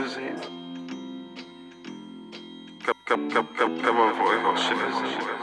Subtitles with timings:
[0.00, 0.40] euch auch Schiffe sehen?
[2.84, 5.39] Kann, kann, kann, kann, kann man für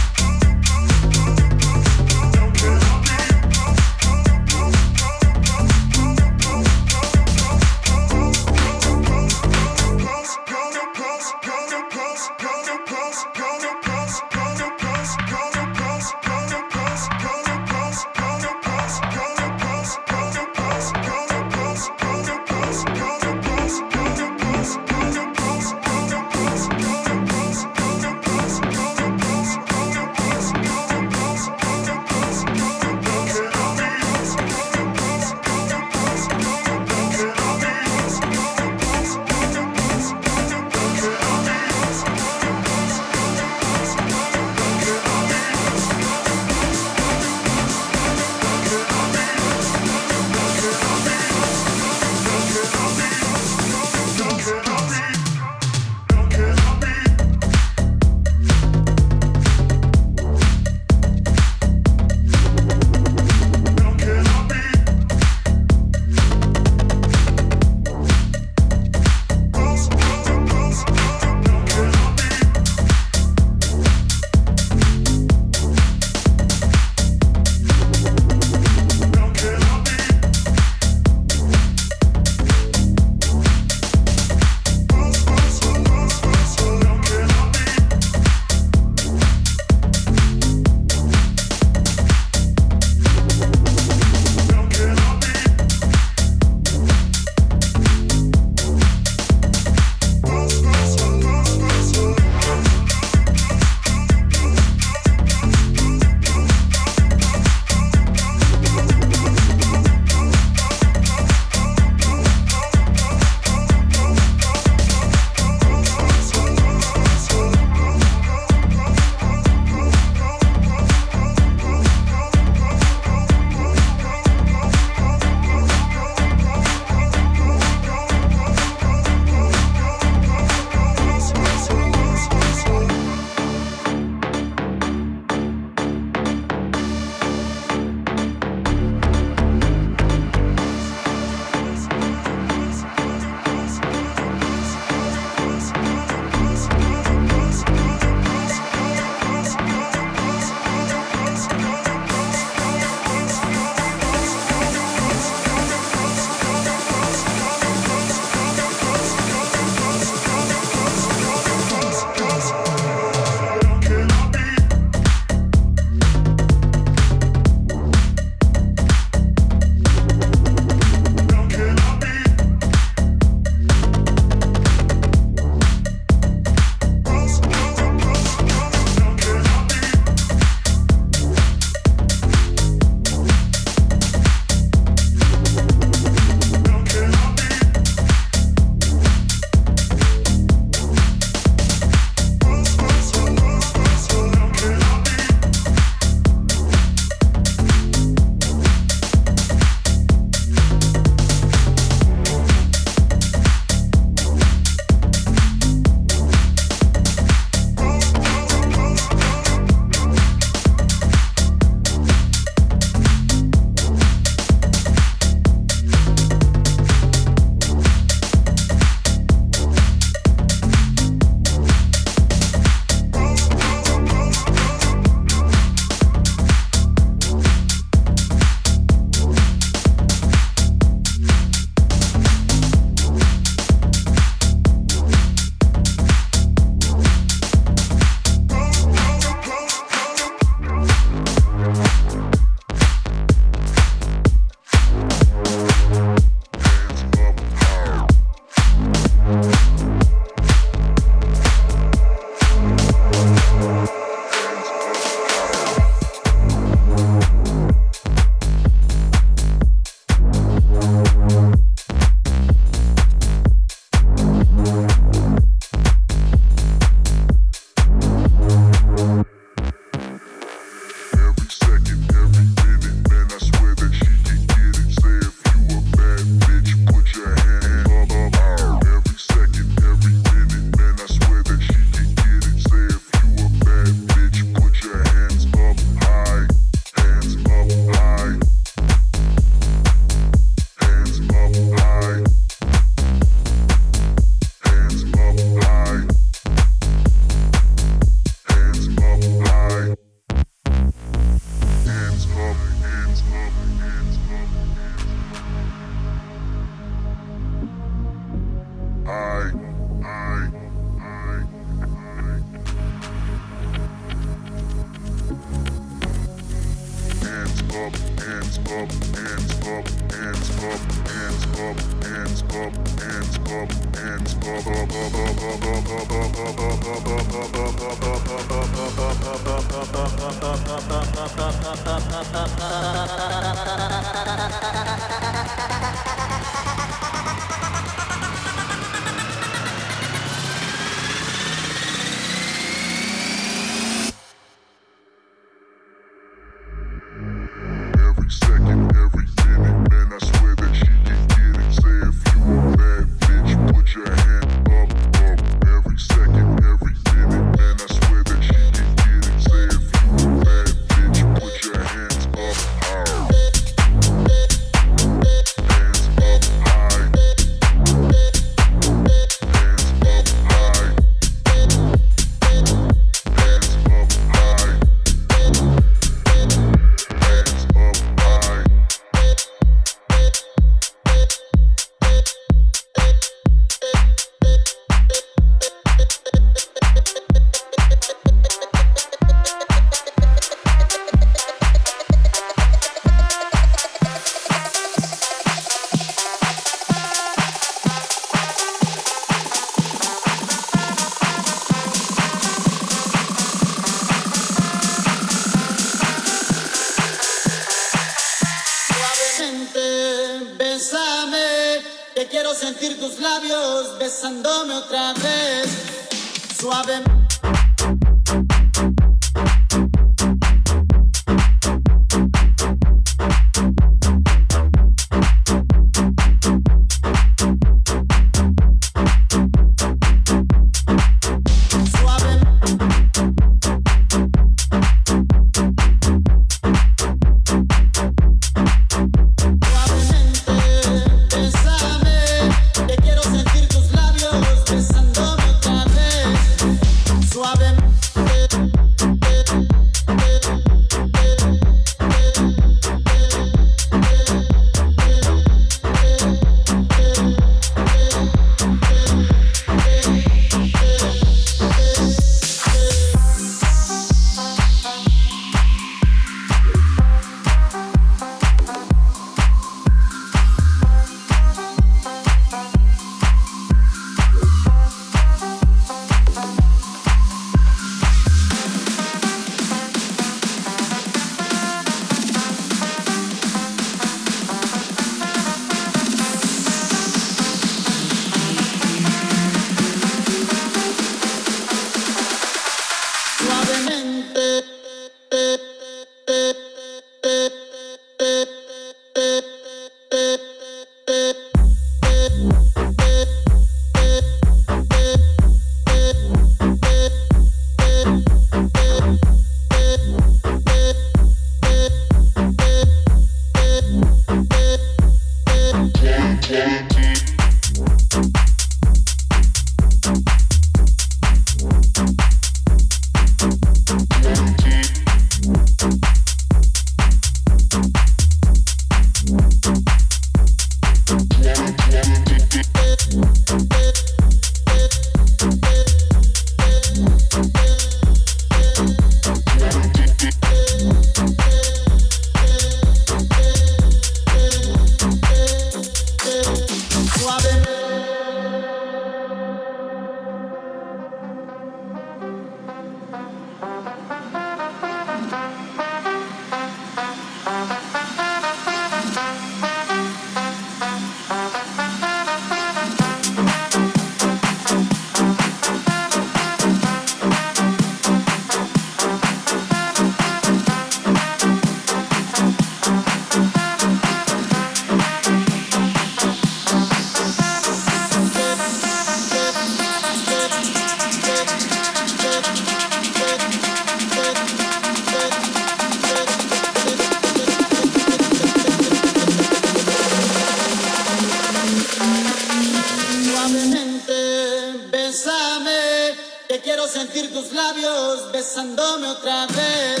[597.34, 600.00] tus labios besándome otra vez,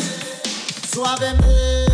[0.92, 1.93] suavemente.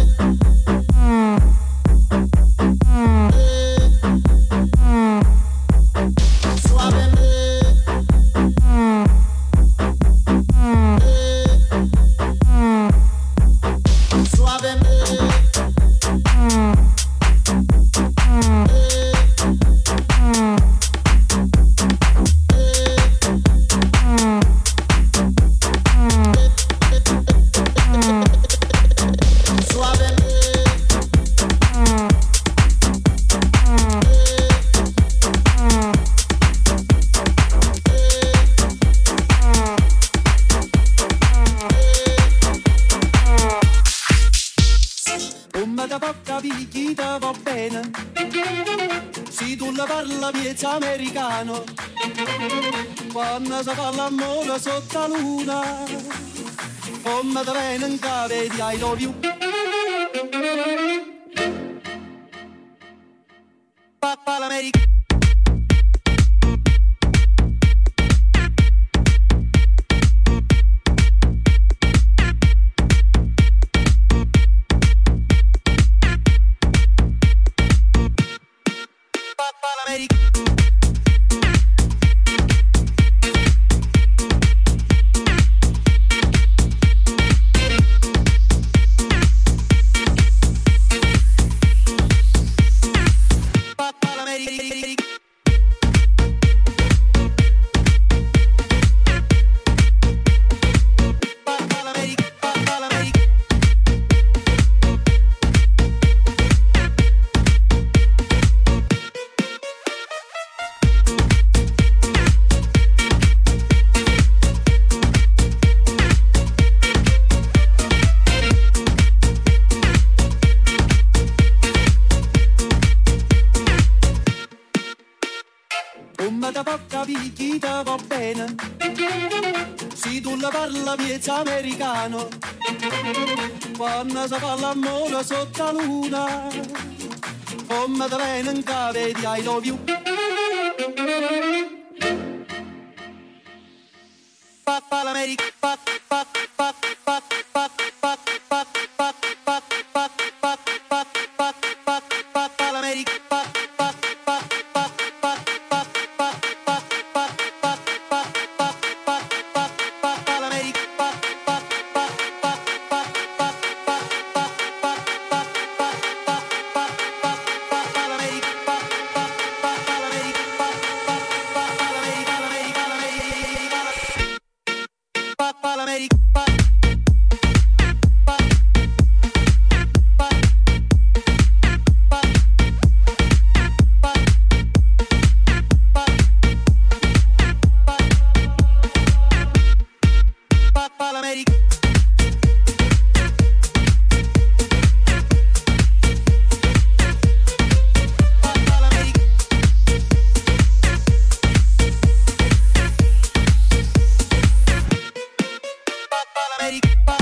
[206.71, 207.20] America.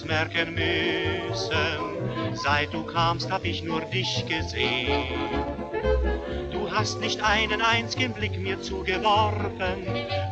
[0.00, 2.34] Es merken müssen.
[2.34, 5.08] Seit du kamst, hab ich nur dich gesehen.
[6.50, 9.84] Du hast nicht einen einzigen Blick mir zugeworfen.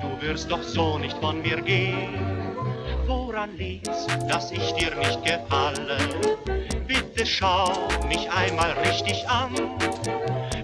[0.02, 2.14] Du wirst doch so nicht von mir gehen.
[3.06, 5.98] Woran liegt's, dass ich dir nicht gefalle?
[6.86, 9.54] Bitte schau mich einmal richtig an.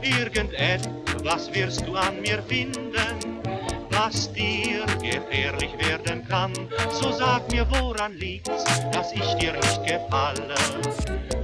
[0.02, 3.23] Irgendetwas wirst du an mir finden,
[3.94, 6.52] was dir gefährlich werden kann.
[6.90, 10.54] So sag mir, woran liegt's, dass ich dir nicht gefalle?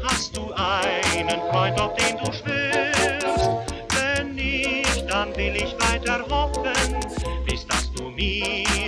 [0.03, 3.49] Hast du einen Freund, auf den du schwörst?
[3.95, 6.97] Wenn nicht, dann will ich weiter hoffen,
[7.47, 8.80] bis dass du mir